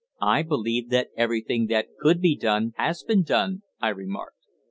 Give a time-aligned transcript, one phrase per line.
[0.23, 4.47] "I believe that everything that could be done has been done," I remarked.